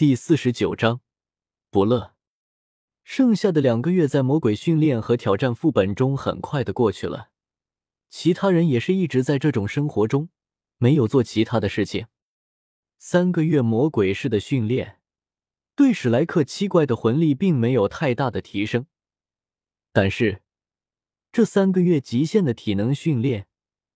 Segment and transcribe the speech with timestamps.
[0.00, 1.02] 第四十九章
[1.70, 2.14] 不乐。
[3.04, 7.28] 剩下的两个月，在魔鬼训练和挑战副本中很快的过去了。
[8.08, 10.30] 其他人也是一直在这种生活中，
[10.78, 12.06] 没有做其他的事情。
[12.98, 15.00] 三个月魔鬼式的训练，
[15.76, 18.86] 对史莱克七怪的魂力并没有太大的提升，
[19.92, 20.40] 但是
[21.30, 23.46] 这三个月极限的体能训练，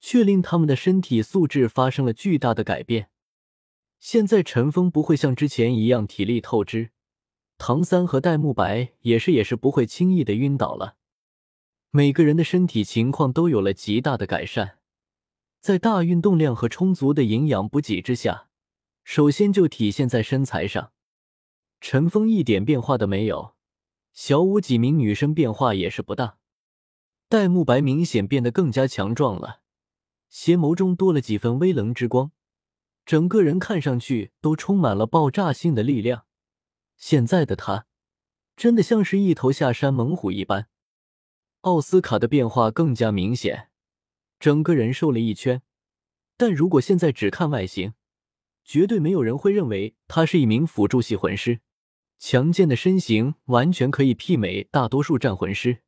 [0.00, 3.10] 却令他们的身体素质发生了巨大的改变。
[4.00, 6.90] 现在陈峰不会像之前一样体力透支。
[7.58, 10.96] 唐三和戴沐白也是，也是不会轻易的晕倒了。
[11.90, 14.78] 每个人的身体情况都有了极大的改善，
[15.60, 18.48] 在大运动量和充足的营养补给之下，
[19.04, 20.92] 首先就体现在身材上。
[21.82, 23.54] 陈峰一点变化都没有，
[24.14, 26.38] 小舞几名女生变化也是不大。
[27.28, 29.60] 戴沐白明显变得更加强壮了，
[30.30, 32.32] 邪眸中多了几分微冷之光，
[33.10, 36.26] 整个人看上去都充满了爆炸性的力量。
[36.96, 37.86] 现在的他，
[38.56, 40.68] 真的像是一头下山猛虎一般。
[41.62, 43.70] 奥斯卡的变化更加明显，
[44.38, 45.60] 整个人瘦了一圈。
[46.36, 47.94] 但如果现在只看外形，
[48.64, 51.58] 绝对没有人会认为他是一名辅助系魂师。
[52.16, 55.78] 强健的身形完全可以媲美大多数战魂师。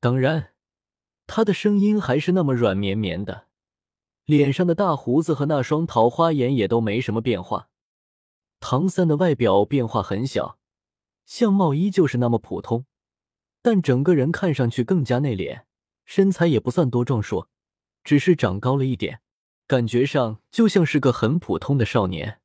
[0.00, 0.54] 当然，
[1.26, 3.48] 他的声音还是那么软绵绵的，
[4.24, 7.68] 脸上的大胡子和那双桃花眼也都没什么变化。
[8.60, 10.58] 唐三的外表变化很小，
[11.26, 12.86] 相貌依旧是那么普通，
[13.60, 15.64] 但整个人看上去更加内敛，
[16.06, 17.50] 身材也不算多壮硕，
[18.02, 19.20] 只是长高了一点，
[19.66, 22.40] 感觉上就像是个很普通的少年，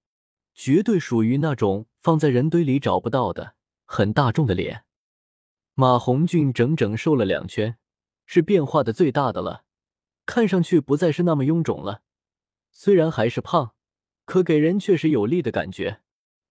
[0.54, 3.56] 绝对属于那种放在人堆里找不到的
[3.86, 4.84] 很大众的脸。
[5.76, 7.78] 马红俊整整瘦了两圈，
[8.26, 9.64] 是变化的最大的了，
[10.30, 12.04] 看上去不再是那么臃肿了，
[12.70, 13.74] 虽然还是胖，
[14.26, 16.02] 可给人却是有力的感觉。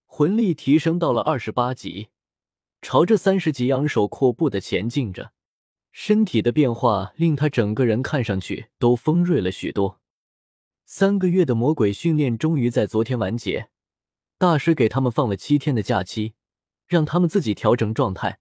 [0.05, 2.09] 魂力提升到了二十八级，
[2.83, 5.31] 朝着三十级昂首阔步的前进着。
[5.93, 10.01] 身体的变化令他整个人看上去都锋锐了许多。
[10.85, 13.71] 三个月的魔鬼训练终于在昨天完结，
[14.39, 16.35] 大师给他们放了七天的假期，
[16.89, 18.41] 让他们自己调整状态。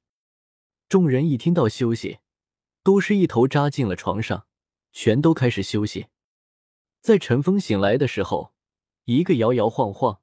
[0.89, 2.17] 众人一听到休息，
[2.81, 4.47] 都是一头扎进了床上，
[4.91, 6.07] 全都开始休息。
[7.01, 8.53] 在陈峰醒来的时候，
[9.05, 10.21] 一个摇摇晃晃。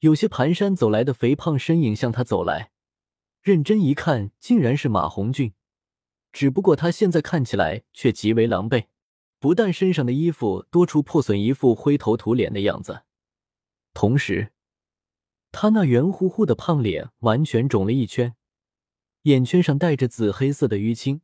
[0.00, 2.72] 有些蹒跚走来的肥胖身影向他走来，
[3.42, 5.52] 认真一看，竟然是马红俊。
[6.32, 8.86] 只不过他现在看起来却极为狼狈，
[9.38, 13.02] 不但身上的衣服多处破损，一副灰头土脸的样子，
[13.92, 14.52] 同时
[15.52, 18.36] 他那圆乎乎的胖脸完全肿了一圈，
[19.24, 21.20] 眼圈上带着紫黑色的淤青，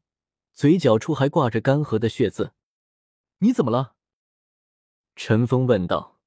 [0.53, 2.53] 嘴角处还挂着干涸的血渍。
[3.39, 3.95] 你怎么了？
[5.15, 6.19] 陈峰问道。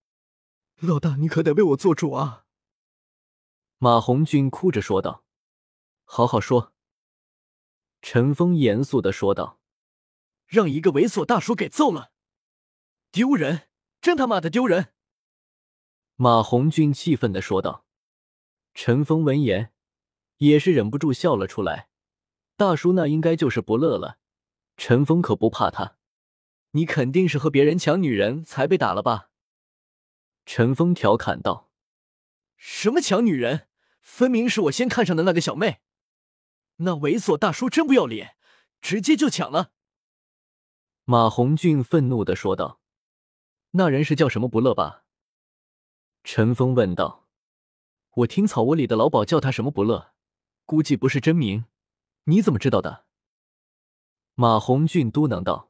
[0.79, 2.45] 老大，你可得为我做主啊！
[3.79, 5.23] 马红俊哭着说道。
[6.05, 6.73] “好好说。”
[8.01, 9.59] 陈峰严肃的说道
[10.45, 12.11] ，“让一个猥琐大叔给揍了，
[13.11, 13.69] 丢人，
[13.99, 14.93] 真他妈的丢人！”
[16.15, 17.85] 马红俊气愤的说道。
[18.73, 19.73] 陈峰闻言
[20.37, 21.89] 也是忍不住笑了出来。
[22.55, 24.19] 大叔那应该就是不乐了。
[24.77, 25.97] 陈峰可不怕他，
[26.71, 29.29] 你肯定是和别人抢女人才被打了吧？
[30.45, 31.71] 陈峰调侃道
[32.57, 33.67] ：“什么抢女人？
[34.01, 35.81] 分明是我先看上的那个小妹。
[36.77, 38.35] 那猥琐大叔真不要脸，
[38.81, 39.71] 直接就抢了。”
[41.05, 42.79] 马红俊愤怒的说道
[43.71, 45.05] ：“那人是叫什么不乐吧？”
[46.23, 47.27] 陈峰问道
[48.17, 50.13] ：“我听草窝里的老鸨叫他什么不乐，
[50.65, 51.65] 估计不是真名。
[52.25, 53.05] 你怎么知道的？”
[54.35, 55.68] 马红俊嘟囔道：“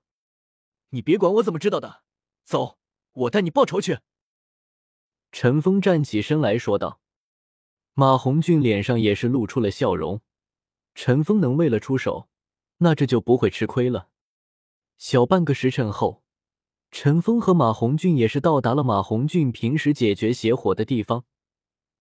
[0.89, 2.03] 你别管我怎么知道的，
[2.43, 2.77] 走，
[3.13, 3.99] 我带你报仇去。”
[5.31, 6.99] 陈峰站起身来说道
[7.93, 10.21] ：“马红俊脸上也是露出了笑容。
[10.95, 12.27] 陈峰能为了出手，
[12.77, 14.09] 那这就不会吃亏了。”
[14.97, 16.23] 小半个时辰后，
[16.91, 21.25] 陈峰和马红俊也是到达了马红俊平时解决邪火的地方。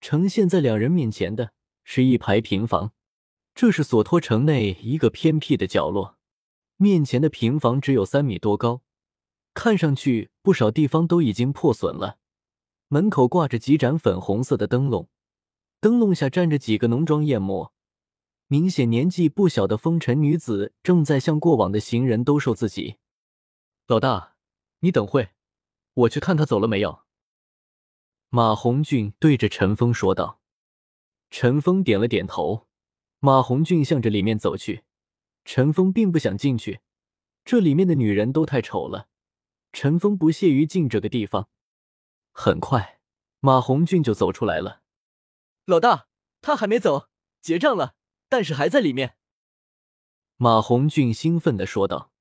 [0.01, 2.93] 呈现在两人面前的是一排平房，
[3.53, 6.17] 这是索托城内一个偏僻的角落。
[6.77, 8.81] 面前的平房只有三米多高，
[9.59, 12.17] 看上去不少地方都已经破损了。
[12.87, 15.09] 门口挂着几盏粉红色的灯笼，
[15.81, 17.73] 灯笼下站着几个浓妆艳抹、
[18.47, 22.99] 明显年纪不小的风尘女子，正在向过往的行人兜售自己。
[23.87, 24.37] 老大，
[24.79, 25.31] 你等会，
[25.93, 27.01] 我去看他走了没有。
[28.29, 30.39] 马红俊对着陈峰说道。
[31.29, 32.65] 陈峰点了点头。
[33.19, 34.85] 马红俊向着里面走去。
[35.43, 36.79] 陈峰并不想进去，
[37.43, 39.08] 这里面的女人都太丑了。
[39.71, 41.49] 陈峰不屑于进这个地方。
[42.31, 42.99] 很快，
[43.39, 44.81] 马红俊就走出来了。
[45.65, 46.07] 老大，
[46.41, 47.09] 他还没走，
[47.41, 47.95] 结账了，
[48.27, 49.17] 但是还在里面。
[50.37, 52.11] 马红俊兴奋的说道：“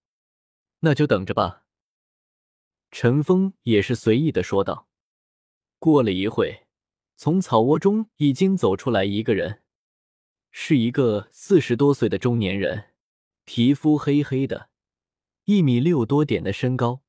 [0.80, 1.64] 那就等着吧。”
[2.90, 4.88] 陈峰也是随意的说道。
[5.78, 6.66] 过了一会，
[7.16, 9.62] 从草窝中已经走出来一个人，
[10.50, 12.94] 是一个四十多岁的中年人，
[13.44, 14.70] 皮肤黑黑的，
[15.44, 17.02] 一米六多点的身高，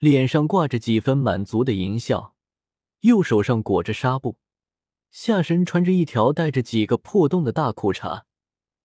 [0.00, 2.34] 脸上挂着几分满足的淫笑，
[3.00, 4.38] 右手上裹着纱布。
[5.10, 8.22] 下身穿着一条带着几个破洞的大裤衩，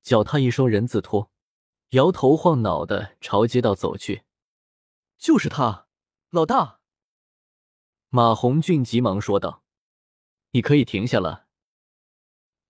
[0.04, 1.32] 脚踏一双人字拖，
[1.92, 4.24] 摇头晃脑的朝街道走去。
[5.18, 5.88] 就是他，
[6.32, 6.82] 老大。
[8.10, 9.64] 马红俊急忙说道
[10.52, 11.48] ：“你可以停下了。”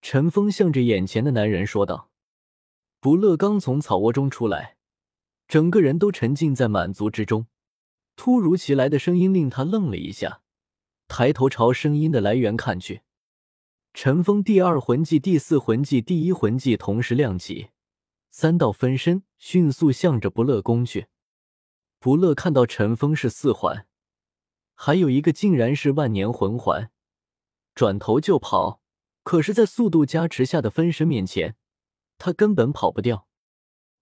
[0.04, 2.12] 陈峰向着眼前的男人说道
[3.02, 4.78] ：“不乐刚从草窝中出来，
[5.48, 7.48] 整个人都沉浸在满足之中。
[8.16, 10.42] 突如其来的声音令他愣了一下，
[11.08, 13.02] 抬头朝声音的来源看去。”
[13.94, 17.70] 陈峰第二魂技、第四魂技、第一魂技同时亮起，
[18.30, 21.08] 三道分身迅速向着不乐攻去。
[22.00, 23.88] 不乐看到陈峰是四环，
[24.74, 26.92] 还有一个竟然是万年魂环，
[27.74, 28.82] 转头就跑。
[29.24, 31.56] 可是，在速度加持下的分身面前，
[32.18, 33.28] 他根本跑不掉，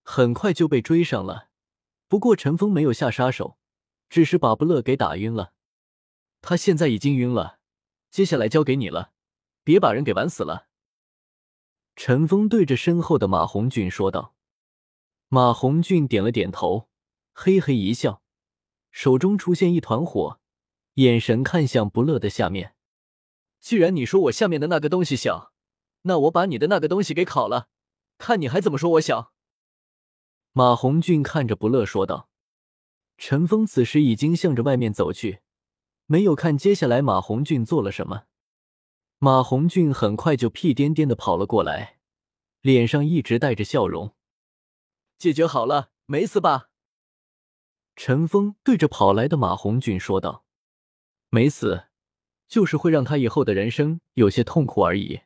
[0.04, 1.50] 很快就被追上了。
[2.10, 3.58] 不过，陈峰没有下杀手，
[4.10, 5.54] 只是把不乐给打晕了。
[6.42, 7.60] 他现在已经晕了，
[8.12, 9.14] 接下来交给你了。
[9.64, 10.68] 别把人给玩死了。”
[11.96, 14.36] 陈峰对着身后的马红俊说道。
[15.30, 16.90] 马红俊点了点头，
[17.34, 18.22] 嘿嘿一笑，
[18.92, 20.40] 手中出现一团火，
[20.96, 22.76] 眼神看向不乐的下面。
[23.60, 25.54] 既然你说我下面的那个东西小，
[26.02, 27.70] 那我把你的那个东西给烤了，
[28.18, 29.34] 看你还怎么说我小。
[30.52, 32.30] 马红俊看着不乐说道。
[33.18, 35.40] 陈峰此时已经向着外面走去，
[36.06, 38.26] 没有看接下来马红俊做了什么。
[39.20, 42.00] 马红俊很快就屁颠颠的跑了过来，
[42.62, 44.14] 脸上一直带着笑容。
[45.18, 46.70] 解决好了，没死吧？
[47.96, 50.44] 陈峰对着跑来的马红俊说道
[51.30, 51.86] ：“没死，
[52.48, 55.22] 就是会让他以后的人生有些痛苦而已。”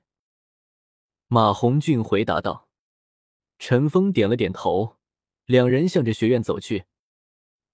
[1.27, 2.67] 马红俊回答道。
[3.57, 4.97] 陈峰点了点头，
[5.45, 6.85] 两人向着学院走去。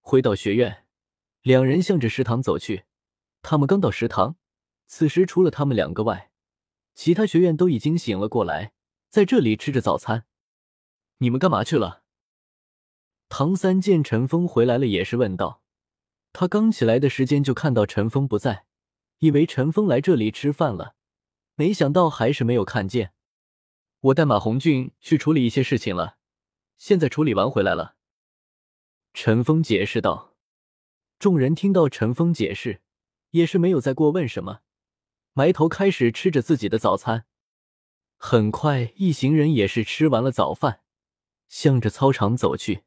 [0.06, 0.86] 回到学院，
[1.42, 2.84] 两人向着食堂走去。
[3.42, 4.36] 他们刚到食堂。
[4.86, 6.30] 此时，除了他们两个外，
[6.94, 8.74] 其他学院都已经醒了过来，
[9.10, 10.26] 在这里吃着早餐。
[11.20, 12.04] 你们干嘛去了？
[13.30, 15.64] 唐三见陈峰回来了，也是问道。
[16.34, 18.66] 他刚起来的时间就看到陈峰不在，
[19.20, 20.96] 以为陈峰来这里吃饭了，
[21.56, 23.14] 没想到还是没有看见。
[24.02, 26.18] 我带马红俊去处理一些事情了，
[26.78, 27.96] 现在处理完回来了。
[29.14, 30.36] 陈峰解释道。
[31.20, 32.82] 众人听到陈峰解释，
[33.30, 34.62] 也是没有再过问什么。
[35.34, 37.26] 埋头开始吃着自己的早餐，
[38.18, 40.82] 很快一行人也是吃完了早饭，
[41.48, 42.84] 向着操场走去。